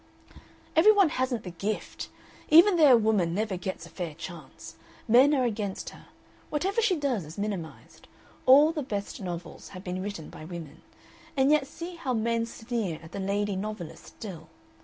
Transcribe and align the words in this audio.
"Every 0.75 0.91
one 0.91 1.09
hasn't 1.09 1.43
the 1.43 1.51
Gift. 1.51 2.09
Even 2.49 2.75
there 2.75 2.93
a 2.93 2.97
woman 2.97 3.35
never 3.35 3.55
gets 3.55 3.85
a 3.85 3.89
fair 3.91 4.15
chance. 4.15 4.75
Men 5.07 5.31
are 5.35 5.43
against 5.43 5.91
her. 5.91 6.07
Whatever 6.49 6.81
she 6.81 6.95
does 6.95 7.23
is 7.23 7.37
minimized. 7.37 8.07
All 8.47 8.71
the 8.71 8.81
best 8.81 9.21
novels 9.21 9.69
have 9.77 9.83
been 9.83 10.01
written 10.01 10.31
by 10.31 10.43
women, 10.43 10.81
and 11.37 11.51
yet 11.51 11.67
see 11.67 11.97
how 11.97 12.15
men 12.15 12.47
sneer 12.47 12.99
at 13.03 13.11
the 13.11 13.19
lady 13.19 13.55
novelist 13.55 14.05
still! 14.07 14.49